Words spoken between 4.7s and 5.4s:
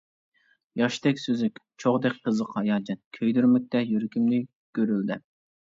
گۈرۈلدەپ.